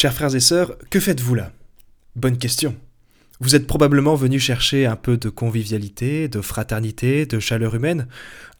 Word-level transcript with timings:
Chers 0.00 0.14
frères 0.14 0.34
et 0.34 0.40
sœurs, 0.40 0.78
que 0.88 0.98
faites-vous 0.98 1.34
là? 1.34 1.52
Bonne 2.16 2.38
question. 2.38 2.74
Vous 3.38 3.54
êtes 3.54 3.66
probablement 3.66 4.14
venus 4.14 4.42
chercher 4.42 4.86
un 4.86 4.96
peu 4.96 5.18
de 5.18 5.28
convivialité, 5.28 6.26
de 6.26 6.40
fraternité, 6.40 7.26
de 7.26 7.38
chaleur 7.38 7.74
humaine, 7.74 8.08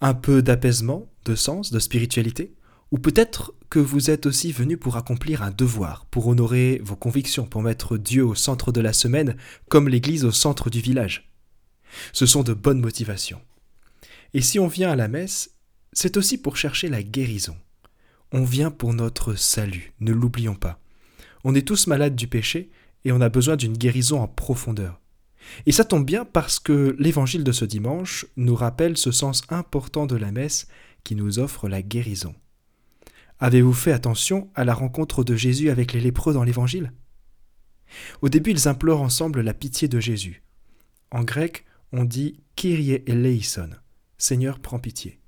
un 0.02 0.12
peu 0.12 0.42
d'apaisement, 0.42 1.10
de 1.24 1.34
sens, 1.34 1.72
de 1.72 1.78
spiritualité? 1.78 2.52
Ou 2.90 2.98
peut-être 2.98 3.54
que 3.70 3.78
vous 3.78 4.10
êtes 4.10 4.26
aussi 4.26 4.52
venus 4.52 4.78
pour 4.78 4.98
accomplir 4.98 5.42
un 5.42 5.50
devoir, 5.50 6.04
pour 6.10 6.26
honorer 6.26 6.78
vos 6.84 6.94
convictions, 6.94 7.46
pour 7.46 7.62
mettre 7.62 7.96
Dieu 7.96 8.22
au 8.22 8.34
centre 8.34 8.70
de 8.70 8.82
la 8.82 8.92
semaine, 8.92 9.34
comme 9.70 9.88
l'Église 9.88 10.26
au 10.26 10.32
centre 10.32 10.68
du 10.68 10.82
village? 10.82 11.32
Ce 12.12 12.26
sont 12.26 12.42
de 12.42 12.52
bonnes 12.52 12.82
motivations. 12.82 13.40
Et 14.34 14.42
si 14.42 14.58
on 14.58 14.68
vient 14.68 14.90
à 14.90 14.96
la 14.96 15.08
messe, 15.08 15.52
c'est 15.94 16.18
aussi 16.18 16.36
pour 16.36 16.58
chercher 16.58 16.88
la 16.88 17.02
guérison. 17.02 17.56
On 18.30 18.44
vient 18.44 18.70
pour 18.70 18.92
notre 18.92 19.36
salut, 19.36 19.94
ne 20.00 20.12
l'oublions 20.12 20.54
pas. 20.54 20.78
On 21.44 21.54
est 21.54 21.66
tous 21.66 21.86
malades 21.86 22.16
du 22.16 22.26
péché 22.26 22.70
et 23.04 23.12
on 23.12 23.20
a 23.20 23.28
besoin 23.28 23.56
d'une 23.56 23.76
guérison 23.76 24.20
en 24.20 24.28
profondeur. 24.28 25.00
Et 25.66 25.72
ça 25.72 25.84
tombe 25.84 26.04
bien 26.04 26.24
parce 26.24 26.58
que 26.58 26.94
l'évangile 26.98 27.44
de 27.44 27.52
ce 27.52 27.64
dimanche 27.64 28.26
nous 28.36 28.54
rappelle 28.54 28.96
ce 28.96 29.10
sens 29.10 29.42
important 29.48 30.06
de 30.06 30.16
la 30.16 30.32
messe 30.32 30.68
qui 31.02 31.14
nous 31.14 31.38
offre 31.38 31.68
la 31.68 31.82
guérison. 31.82 32.34
Avez-vous 33.38 33.72
fait 33.72 33.92
attention 33.92 34.50
à 34.54 34.64
la 34.64 34.74
rencontre 34.74 35.24
de 35.24 35.34
Jésus 35.34 35.70
avec 35.70 35.94
les 35.94 36.00
lépreux 36.00 36.34
dans 36.34 36.44
l'évangile? 36.44 36.92
Au 38.20 38.28
début, 38.28 38.50
ils 38.50 38.68
implorent 38.68 39.00
ensemble 39.00 39.40
la 39.40 39.54
pitié 39.54 39.88
de 39.88 39.98
Jésus. 39.98 40.42
En 41.10 41.24
grec, 41.24 41.64
on 41.92 42.04
dit 42.04 42.40
Kyrie 42.54 43.02
eleison, 43.06 43.70
Seigneur, 44.18 44.60
prends 44.60 44.78
pitié. 44.78 45.18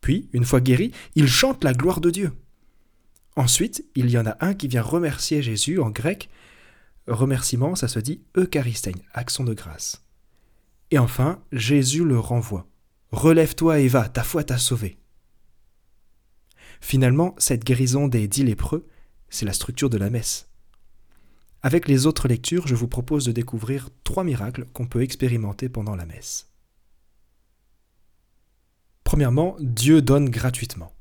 Puis, 0.00 0.28
une 0.32 0.44
fois 0.44 0.60
guéris, 0.60 0.92
ils 1.14 1.28
chantent 1.28 1.64
la 1.64 1.74
gloire 1.74 2.00
de 2.00 2.10
Dieu. 2.10 2.32
Ensuite, 3.36 3.84
il 3.94 4.10
y 4.10 4.18
en 4.18 4.26
a 4.26 4.36
un 4.40 4.54
qui 4.54 4.68
vient 4.68 4.82
remercier 4.82 5.42
Jésus 5.42 5.80
en 5.80 5.90
grec. 5.90 6.28
Remerciement, 7.06 7.74
ça 7.74 7.88
se 7.88 7.98
dit 7.98 8.22
Eucharistein, 8.36 8.98
action 9.14 9.44
de 9.44 9.54
grâce. 9.54 10.04
Et 10.90 10.98
enfin, 10.98 11.42
Jésus 11.52 12.04
le 12.04 12.18
renvoie. 12.18 12.68
Relève-toi 13.10 13.80
et 13.80 13.88
va, 13.88 14.08
ta 14.08 14.22
foi 14.22 14.44
t'a 14.44 14.58
sauvé. 14.58 14.98
Finalement, 16.80 17.34
cette 17.38 17.64
guérison 17.64 18.08
des 18.08 18.28
dix 18.28 18.44
lépreux, 18.44 18.86
c'est 19.30 19.46
la 19.46 19.52
structure 19.52 19.88
de 19.88 19.98
la 19.98 20.10
messe. 20.10 20.48
Avec 21.62 21.86
les 21.88 22.06
autres 22.06 22.28
lectures, 22.28 22.66
je 22.66 22.74
vous 22.74 22.88
propose 22.88 23.24
de 23.24 23.32
découvrir 23.32 23.88
trois 24.04 24.24
miracles 24.24 24.66
qu'on 24.72 24.86
peut 24.86 25.02
expérimenter 25.02 25.68
pendant 25.68 25.94
la 25.94 26.06
messe. 26.06 26.50
Premièrement, 29.04 29.56
Dieu 29.60 30.02
donne 30.02 30.28
gratuitement. 30.28 30.92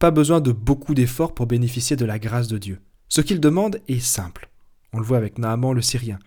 Pas 0.00 0.10
besoin 0.10 0.40
de 0.40 0.50
beaucoup 0.50 0.94
d'efforts 0.94 1.34
pour 1.34 1.46
bénéficier 1.46 1.94
de 1.94 2.06
la 2.06 2.18
grâce 2.18 2.48
de 2.48 2.56
Dieu. 2.56 2.80
Ce 3.10 3.20
qu'il 3.20 3.38
demande 3.38 3.82
est 3.86 4.00
simple. 4.00 4.48
On 4.94 4.98
le 4.98 5.04
voit 5.04 5.18
avec 5.18 5.36
Naaman 5.36 5.74
le 5.74 5.82
Syrien. 5.82 6.18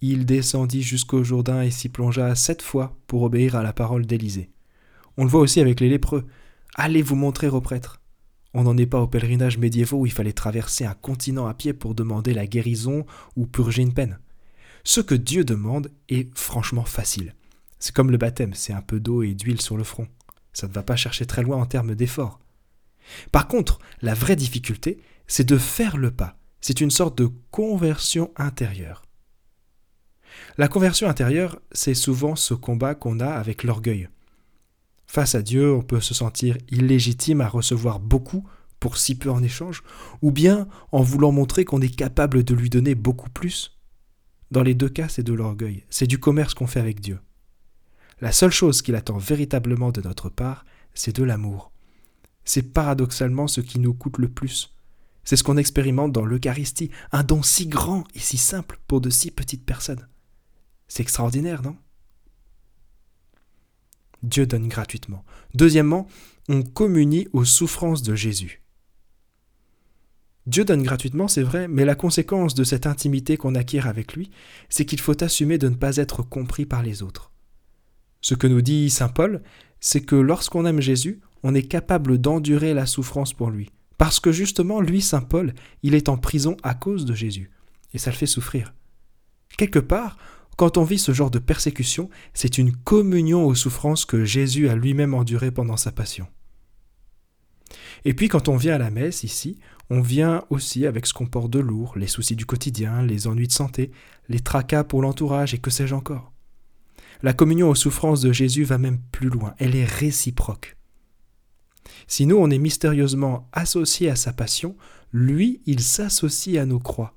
Il 0.00 0.24
descendit 0.24 0.82
jusqu'au 0.82 1.24
Jourdain 1.24 1.62
et 1.62 1.72
s'y 1.72 1.88
plongea 1.88 2.36
sept 2.36 2.62
fois 2.62 2.96
pour 3.08 3.24
obéir 3.24 3.56
à 3.56 3.64
la 3.64 3.72
parole 3.72 4.06
d'Élisée. 4.06 4.50
On 5.16 5.24
le 5.24 5.30
voit 5.30 5.40
aussi 5.40 5.60
avec 5.60 5.80
les 5.80 5.88
lépreux. 5.88 6.26
Allez 6.76 7.02
vous 7.02 7.16
montrer 7.16 7.48
aux 7.48 7.60
prêtres. 7.60 8.00
On 8.54 8.62
n'en 8.62 8.76
est 8.76 8.86
pas 8.86 9.00
aux 9.00 9.08
pèlerinages 9.08 9.58
médiévaux 9.58 9.98
où 9.98 10.06
il 10.06 10.12
fallait 10.12 10.32
traverser 10.32 10.84
un 10.84 10.94
continent 10.94 11.48
à 11.48 11.54
pied 11.54 11.72
pour 11.72 11.96
demander 11.96 12.34
la 12.34 12.46
guérison 12.46 13.04
ou 13.34 13.46
purger 13.46 13.82
une 13.82 13.94
peine. 13.94 14.20
Ce 14.84 15.00
que 15.00 15.16
Dieu 15.16 15.42
demande 15.42 15.90
est 16.08 16.32
franchement 16.38 16.84
facile. 16.84 17.34
C'est 17.80 17.92
comme 17.92 18.12
le 18.12 18.16
baptême, 18.16 18.54
c'est 18.54 18.74
un 18.74 18.80
peu 18.80 19.00
d'eau 19.00 19.24
et 19.24 19.34
d'huile 19.34 19.60
sur 19.60 19.76
le 19.76 19.82
front. 19.82 20.06
Ça 20.52 20.68
ne 20.68 20.72
va 20.72 20.84
pas 20.84 20.94
chercher 20.94 21.26
très 21.26 21.42
loin 21.42 21.56
en 21.56 21.66
termes 21.66 21.96
d'effort. 21.96 22.38
Par 23.32 23.48
contre, 23.48 23.78
la 24.02 24.14
vraie 24.14 24.36
difficulté, 24.36 24.98
c'est 25.26 25.48
de 25.48 25.58
faire 25.58 25.96
le 25.96 26.10
pas. 26.10 26.36
C'est 26.60 26.80
une 26.80 26.90
sorte 26.90 27.16
de 27.18 27.30
conversion 27.50 28.32
intérieure. 28.36 29.02
La 30.56 30.68
conversion 30.68 31.08
intérieure, 31.08 31.58
c'est 31.72 31.94
souvent 31.94 32.36
ce 32.36 32.54
combat 32.54 32.94
qu'on 32.94 33.20
a 33.20 33.30
avec 33.30 33.62
l'orgueil. 33.62 34.08
Face 35.06 35.34
à 35.34 35.42
Dieu, 35.42 35.72
on 35.72 35.82
peut 35.82 36.00
se 36.00 36.14
sentir 36.14 36.58
illégitime 36.70 37.40
à 37.40 37.48
recevoir 37.48 38.00
beaucoup 38.00 38.46
pour 38.80 38.96
si 38.96 39.16
peu 39.16 39.30
en 39.30 39.42
échange, 39.42 39.82
ou 40.22 40.30
bien 40.30 40.68
en 40.92 41.02
voulant 41.02 41.32
montrer 41.32 41.64
qu'on 41.64 41.80
est 41.80 41.94
capable 41.94 42.44
de 42.44 42.54
lui 42.54 42.70
donner 42.70 42.94
beaucoup 42.94 43.30
plus. 43.30 43.76
Dans 44.50 44.62
les 44.62 44.74
deux 44.74 44.88
cas, 44.88 45.08
c'est 45.08 45.22
de 45.22 45.32
l'orgueil, 45.32 45.84
c'est 45.90 46.06
du 46.06 46.18
commerce 46.18 46.54
qu'on 46.54 46.66
fait 46.66 46.80
avec 46.80 47.00
Dieu. 47.00 47.18
La 48.20 48.32
seule 48.32 48.50
chose 48.50 48.82
qu'il 48.82 48.94
attend 48.94 49.18
véritablement 49.18 49.90
de 49.90 50.00
notre 50.00 50.28
part, 50.28 50.64
c'est 50.94 51.16
de 51.16 51.24
l'amour 51.24 51.72
c'est 52.48 52.72
paradoxalement 52.72 53.46
ce 53.46 53.60
qui 53.60 53.78
nous 53.78 53.92
coûte 53.92 54.16
le 54.16 54.28
plus. 54.28 54.74
C'est 55.22 55.36
ce 55.36 55.44
qu'on 55.44 55.58
expérimente 55.58 56.12
dans 56.12 56.24
l'Eucharistie, 56.24 56.90
un 57.12 57.22
don 57.22 57.42
si 57.42 57.66
grand 57.66 58.04
et 58.14 58.20
si 58.20 58.38
simple 58.38 58.80
pour 58.88 59.02
de 59.02 59.10
si 59.10 59.30
petites 59.30 59.66
personnes. 59.66 60.08
C'est 60.88 61.02
extraordinaire, 61.02 61.60
non? 61.62 61.76
Dieu 64.22 64.46
donne 64.46 64.66
gratuitement. 64.66 65.26
Deuxièmement, 65.52 66.08
on 66.48 66.62
communie 66.62 67.28
aux 67.34 67.44
souffrances 67.44 68.02
de 68.02 68.14
Jésus. 68.14 68.62
Dieu 70.46 70.64
donne 70.64 70.82
gratuitement, 70.82 71.28
c'est 71.28 71.42
vrai, 71.42 71.68
mais 71.68 71.84
la 71.84 71.94
conséquence 71.94 72.54
de 72.54 72.64
cette 72.64 72.86
intimité 72.86 73.36
qu'on 73.36 73.56
acquiert 73.56 73.86
avec 73.86 74.14
lui, 74.14 74.30
c'est 74.70 74.86
qu'il 74.86 75.00
faut 75.00 75.22
assumer 75.22 75.58
de 75.58 75.68
ne 75.68 75.74
pas 75.74 75.98
être 75.98 76.22
compris 76.22 76.64
par 76.64 76.82
les 76.82 77.02
autres. 77.02 77.30
Ce 78.22 78.34
que 78.34 78.46
nous 78.46 78.62
dit 78.62 78.88
Saint 78.88 79.10
Paul, 79.10 79.42
c'est 79.80 80.00
que 80.00 80.16
lorsqu'on 80.16 80.64
aime 80.64 80.80
Jésus, 80.80 81.20
on 81.42 81.54
est 81.54 81.62
capable 81.62 82.18
d'endurer 82.18 82.74
la 82.74 82.86
souffrance 82.86 83.32
pour 83.32 83.50
lui. 83.50 83.70
Parce 83.96 84.20
que 84.20 84.32
justement, 84.32 84.80
lui, 84.80 85.02
Saint 85.02 85.22
Paul, 85.22 85.54
il 85.82 85.94
est 85.94 86.08
en 86.08 86.16
prison 86.16 86.56
à 86.62 86.74
cause 86.74 87.04
de 87.04 87.14
Jésus. 87.14 87.50
Et 87.92 87.98
ça 87.98 88.10
le 88.10 88.16
fait 88.16 88.26
souffrir. 88.26 88.74
Quelque 89.56 89.78
part, 89.78 90.16
quand 90.56 90.76
on 90.76 90.84
vit 90.84 90.98
ce 90.98 91.12
genre 91.12 91.30
de 91.30 91.38
persécution, 91.38 92.10
c'est 92.34 92.58
une 92.58 92.72
communion 92.72 93.46
aux 93.46 93.54
souffrances 93.54 94.04
que 94.04 94.24
Jésus 94.24 94.68
a 94.68 94.76
lui-même 94.76 95.14
endurées 95.14 95.50
pendant 95.50 95.76
sa 95.76 95.92
passion. 95.92 96.26
Et 98.04 98.14
puis 98.14 98.28
quand 98.28 98.48
on 98.48 98.56
vient 98.56 98.74
à 98.74 98.78
la 98.78 98.90
messe 98.90 99.24
ici, 99.24 99.58
on 99.90 100.00
vient 100.00 100.44
aussi 100.50 100.86
avec 100.86 101.06
ce 101.06 101.12
qu'on 101.12 101.26
porte 101.26 101.50
de 101.50 101.58
lourd, 101.58 101.94
les 101.96 102.06
soucis 102.06 102.36
du 102.36 102.46
quotidien, 102.46 103.02
les 103.02 103.26
ennuis 103.26 103.46
de 103.46 103.52
santé, 103.52 103.90
les 104.28 104.40
tracas 104.40 104.84
pour 104.84 105.02
l'entourage 105.02 105.54
et 105.54 105.58
que 105.58 105.70
sais-je 105.70 105.94
encore. 105.94 106.32
La 107.22 107.32
communion 107.32 107.68
aux 107.68 107.74
souffrances 107.74 108.20
de 108.20 108.32
Jésus 108.32 108.64
va 108.64 108.78
même 108.78 108.98
plus 109.12 109.28
loin, 109.28 109.54
elle 109.58 109.74
est 109.74 109.84
réciproque. 109.84 110.77
Si 112.06 112.26
nous, 112.26 112.36
on 112.36 112.50
est 112.50 112.58
mystérieusement 112.58 113.48
associés 113.52 114.10
à 114.10 114.16
sa 114.16 114.32
passion, 114.32 114.76
lui, 115.12 115.60
il 115.66 115.80
s'associe 115.80 116.58
à 116.58 116.66
nos 116.66 116.78
croix 116.78 117.14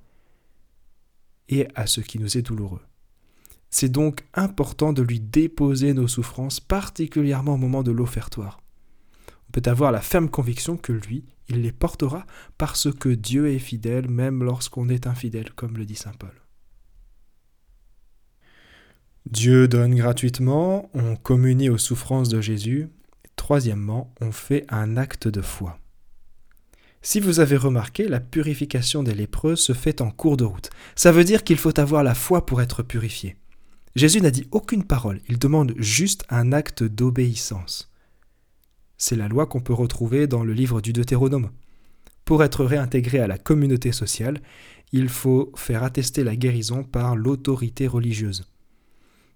et 1.49 1.67
à 1.75 1.87
ce 1.87 2.01
qui 2.01 2.19
nous 2.19 2.37
est 2.37 2.41
douloureux. 2.41 2.81
C'est 3.69 3.89
donc 3.89 4.25
important 4.33 4.91
de 4.93 5.01
lui 5.01 5.19
déposer 5.19 5.93
nos 5.93 6.07
souffrances, 6.07 6.59
particulièrement 6.59 7.53
au 7.53 7.57
moment 7.57 7.83
de 7.83 7.91
l'offertoire. 7.91 8.61
On 9.47 9.51
peut 9.51 9.69
avoir 9.69 9.91
la 9.91 10.01
ferme 10.01 10.29
conviction 10.29 10.77
que 10.77 10.93
lui, 10.93 11.25
il 11.49 11.61
les 11.61 11.71
portera 11.71 12.25
parce 12.57 12.91
que 12.91 13.09
Dieu 13.09 13.49
est 13.49 13.59
fidèle 13.59 14.09
même 14.09 14.43
lorsqu'on 14.43 14.89
est 14.89 15.07
infidèle, 15.07 15.51
comme 15.53 15.77
le 15.77 15.85
dit 15.85 15.95
Saint 15.95 16.13
Paul. 16.17 16.33
Dieu 19.29 19.67
donne 19.67 19.95
gratuitement, 19.95 20.89
on 20.93 21.15
communie 21.15 21.69
aux 21.69 21.77
souffrances 21.77 22.29
de 22.29 22.41
Jésus, 22.41 22.89
Troisièmement, 23.51 24.13
on 24.21 24.31
fait 24.31 24.63
un 24.69 24.95
acte 24.95 25.27
de 25.27 25.41
foi. 25.41 25.77
Si 27.01 27.19
vous 27.19 27.41
avez 27.41 27.57
remarqué, 27.57 28.07
la 28.07 28.21
purification 28.21 29.03
des 29.03 29.13
lépreux 29.13 29.57
se 29.57 29.73
fait 29.73 29.99
en 29.99 30.09
cours 30.09 30.37
de 30.37 30.45
route. 30.45 30.69
Ça 30.95 31.11
veut 31.11 31.25
dire 31.25 31.43
qu'il 31.43 31.57
faut 31.57 31.77
avoir 31.77 32.01
la 32.01 32.15
foi 32.15 32.45
pour 32.45 32.61
être 32.61 32.81
purifié. 32.81 33.35
Jésus 33.93 34.21
n'a 34.21 34.31
dit 34.31 34.47
aucune 34.51 34.85
parole, 34.85 35.19
il 35.27 35.37
demande 35.37 35.73
juste 35.75 36.23
un 36.29 36.53
acte 36.53 36.83
d'obéissance. 36.83 37.91
C'est 38.97 39.17
la 39.17 39.27
loi 39.27 39.47
qu'on 39.47 39.59
peut 39.59 39.73
retrouver 39.73 40.27
dans 40.27 40.45
le 40.45 40.53
livre 40.53 40.79
du 40.79 40.93
Deutéronome. 40.93 41.49
Pour 42.23 42.45
être 42.45 42.63
réintégré 42.63 43.19
à 43.19 43.27
la 43.27 43.37
communauté 43.37 43.91
sociale, 43.91 44.39
il 44.93 45.09
faut 45.09 45.51
faire 45.57 45.83
attester 45.83 46.23
la 46.23 46.37
guérison 46.37 46.85
par 46.85 47.17
l'autorité 47.17 47.85
religieuse. 47.85 48.45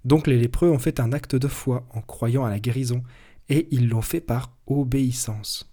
Donc 0.06 0.25
les 0.25 0.38
lépreux 0.38 0.69
ont 0.69 0.80
fait 0.80 1.01
un 1.01 1.12
acte 1.12 1.36
de 1.36 1.50
foi 1.50 1.86
en 1.94 2.00
croyant 2.00 2.45
à 2.45 2.50
la 2.50 2.60
guérison, 2.62 3.04
et 3.50 3.68
ils 3.71 3.89
l'ont 3.89 4.01
fait 4.01 4.21
par 4.21 4.51
obéissance. 4.68 5.71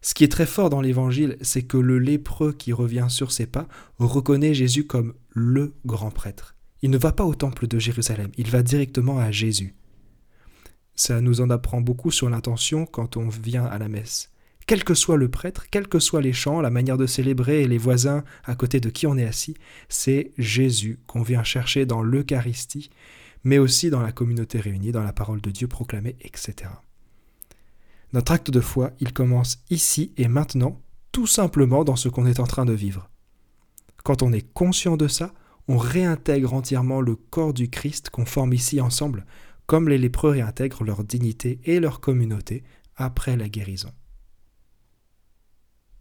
Ce 0.00 0.14
qui 0.14 0.24
est 0.24 0.32
très 0.32 0.46
fort 0.46 0.68
dans 0.68 0.80
l'Évangile, 0.80 1.36
c'est 1.42 1.62
que 1.62 1.76
le 1.76 1.98
lépreux 1.98 2.52
qui 2.52 2.72
revient 2.72 3.06
sur 3.08 3.30
ses 3.30 3.46
pas 3.46 3.68
reconnaît 3.98 4.52
Jésus 4.52 4.84
comme 4.84 5.14
le 5.30 5.74
grand 5.86 6.10
prêtre. 6.10 6.56
Il 6.82 6.90
ne 6.90 6.98
va 6.98 7.12
pas 7.12 7.24
au 7.24 7.34
temple 7.34 7.68
de 7.68 7.78
Jérusalem, 7.78 8.32
il 8.36 8.50
va 8.50 8.64
directement 8.64 9.18
à 9.18 9.30
Jésus. 9.30 9.74
Ça 10.96 11.20
nous 11.20 11.40
en 11.40 11.50
apprend 11.50 11.80
beaucoup 11.80 12.10
sur 12.10 12.28
l'intention 12.28 12.84
quand 12.84 13.16
on 13.16 13.28
vient 13.28 13.64
à 13.64 13.78
la 13.78 13.88
messe. 13.88 14.32
Quel 14.66 14.84
que 14.84 14.94
soit 14.94 15.16
le 15.16 15.28
prêtre, 15.28 15.66
quels 15.70 15.88
que 15.88 15.98
soient 15.98 16.20
les 16.20 16.32
chants, 16.32 16.60
la 16.60 16.70
manière 16.70 16.96
de 16.96 17.06
célébrer 17.06 17.62
et 17.62 17.68
les 17.68 17.78
voisins 17.78 18.24
à 18.44 18.54
côté 18.54 18.80
de 18.80 18.90
qui 18.90 19.06
on 19.06 19.16
est 19.16 19.24
assis, 19.24 19.56
c'est 19.88 20.32
Jésus 20.38 21.00
qu'on 21.06 21.22
vient 21.22 21.44
chercher 21.44 21.86
dans 21.86 22.02
l'Eucharistie 22.02 22.90
mais 23.44 23.58
aussi 23.58 23.90
dans 23.90 24.02
la 24.02 24.12
communauté 24.12 24.60
réunie, 24.60 24.92
dans 24.92 25.02
la 25.02 25.12
parole 25.12 25.40
de 25.40 25.50
Dieu 25.50 25.68
proclamée, 25.68 26.16
etc. 26.20 26.70
Notre 28.12 28.32
acte 28.32 28.50
de 28.50 28.60
foi, 28.60 28.92
il 29.00 29.12
commence 29.12 29.64
ici 29.70 30.12
et 30.16 30.28
maintenant, 30.28 30.80
tout 31.12 31.26
simplement 31.26 31.84
dans 31.84 31.96
ce 31.96 32.08
qu'on 32.08 32.26
est 32.26 32.40
en 32.40 32.46
train 32.46 32.64
de 32.64 32.72
vivre. 32.72 33.08
Quand 34.04 34.22
on 34.22 34.32
est 34.32 34.52
conscient 34.52 34.96
de 34.96 35.08
ça, 35.08 35.32
on 35.68 35.78
réintègre 35.78 36.54
entièrement 36.54 37.00
le 37.00 37.16
corps 37.16 37.54
du 37.54 37.70
Christ 37.70 38.10
qu'on 38.10 38.26
forme 38.26 38.52
ici 38.52 38.80
ensemble, 38.80 39.24
comme 39.66 39.88
les 39.88 39.98
lépreux 39.98 40.30
réintègrent 40.30 40.84
leur 40.84 41.04
dignité 41.04 41.60
et 41.64 41.80
leur 41.80 42.00
communauté 42.00 42.64
après 42.96 43.36
la 43.36 43.48
guérison. 43.48 43.92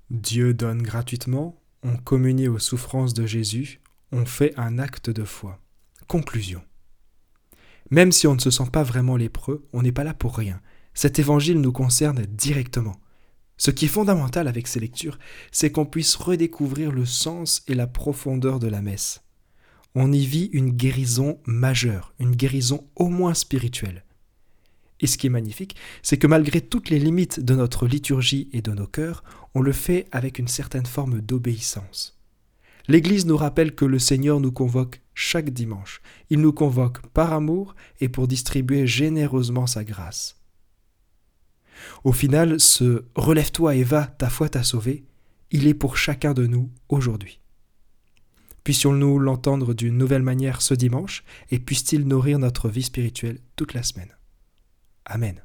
Dieu 0.10 0.54
donne 0.54 0.82
gratuitement, 0.82 1.62
on 1.84 1.96
communie 1.96 2.48
aux 2.48 2.60
souffrances 2.60 3.14
de 3.14 3.26
Jésus, 3.26 3.80
on 4.12 4.26
fait 4.26 4.54
un 4.58 4.78
acte 4.78 5.10
de 5.10 5.24
foi. 5.24 5.60
Conclusion. 6.08 6.62
Même 7.92 8.14
si 8.14 8.26
on 8.26 8.36
ne 8.36 8.40
se 8.40 8.50
sent 8.50 8.70
pas 8.72 8.84
vraiment 8.84 9.18
lépreux, 9.18 9.68
on 9.74 9.82
n'est 9.82 9.92
pas 9.92 10.06
là 10.06 10.14
pour 10.14 10.38
rien. 10.38 10.62
Cet 10.94 11.20
évangile 11.20 11.60
nous 11.60 11.74
concerne 11.74 12.26
directement. 12.26 12.96
Ce 13.58 13.70
qui 13.70 13.86
est 13.86 13.90
fondamental 13.90 14.48
avec 14.48 14.68
ces 14.68 14.80
lectures, 14.80 15.20
c'est 15.52 15.72
qu'on 15.72 15.86
puisse 15.86 16.16
redécouvrir 16.16 16.92
le 16.92 17.06
sens 17.06 17.64
et 17.68 17.76
la 17.76 17.88
profondeur 17.88 18.60
de 18.60 18.68
la 18.68 18.82
messe. 18.82 19.24
On 19.94 20.12
y 20.12 20.26
vit 20.26 20.50
une 20.54 20.72
guérison 20.72 21.40
majeure, 21.46 22.14
une 22.18 22.36
guérison 22.36 22.88
au 22.96 23.10
moins 23.10 23.34
spirituelle. 23.34 24.06
Et 25.02 25.08
ce 25.08 25.18
qui 25.18 25.28
est 25.28 25.32
magnifique, 25.32 25.76
c'est 26.02 26.18
que 26.18 26.28
malgré 26.28 26.62
toutes 26.62 26.90
les 26.90 27.00
limites 27.00 27.42
de 27.42 27.56
notre 27.56 27.88
liturgie 27.88 28.50
et 28.54 28.62
de 28.62 28.72
nos 28.72 28.88
cœurs, 28.88 29.24
on 29.54 29.62
le 29.62 29.74
fait 29.74 30.08
avec 30.12 30.40
une 30.40 30.48
certaine 30.48 30.86
forme 30.86 31.20
d'obéissance. 31.20 32.21
L'Église 32.92 33.26
nous 33.26 33.38
rappelle 33.38 33.74
que 33.74 33.86
le 33.86 34.00
Seigneur 34.00 34.42
nous 34.42 34.52
convoque 34.52 35.00
chaque 35.14 35.52
dimanche. 35.52 36.02
Il 36.30 36.42
nous 36.42 36.52
convoque 36.52 37.08
par 37.14 37.32
amour 37.32 37.74
et 38.02 38.10
pour 38.10 38.28
distribuer 38.28 38.86
généreusement 38.86 39.66
sa 39.66 39.86
grâce. 39.86 40.36
Au 42.04 42.12
final, 42.12 42.60
ce 42.60 43.06
Relève-toi 43.16 43.76
et 43.76 43.84
va, 43.84 44.08
ta 44.08 44.30
foi 44.30 44.50
t'a 44.50 44.64
sauvé, 44.64 45.06
il 45.52 45.68
est 45.68 45.74
pour 45.74 45.96
chacun 45.96 46.34
de 46.34 46.46
nous 46.46 46.70
aujourd'hui. 46.90 47.40
Puissions-nous 48.66 49.20
l'entendre 49.20 49.74
d'une 49.74 49.98
nouvelle 49.98 50.22
manière 50.22 50.62
ce 50.62 50.74
dimanche 50.74 51.24
et 51.50 51.60
puisse-t-il 51.60 52.06
nourrir 52.06 52.40
notre 52.40 52.68
vie 52.68 52.84
spirituelle 52.84 53.40
toute 53.56 53.74
la 53.74 53.84
semaine. 53.84 54.18
Amen. 55.06 55.42